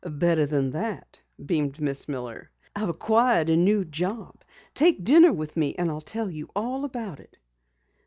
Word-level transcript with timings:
"Better 0.03 0.47
than 0.47 0.71
that," 0.71 1.19
beamed 1.45 1.79
Miss 1.79 2.09
Miller. 2.09 2.49
"I've 2.75 2.89
acquired 2.89 3.51
a 3.51 3.55
new 3.55 3.85
job. 3.85 4.43
Take 4.73 5.03
dinner 5.03 5.31
with 5.31 5.55
me 5.55 5.75
and 5.75 5.91
I'll 5.91 6.01
tell 6.01 6.31
you 6.31 6.49
all 6.55 6.85
about 6.85 7.19
it." 7.19 7.37